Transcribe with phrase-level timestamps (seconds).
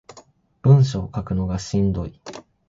[0.63, 2.19] 文章書くのしんどい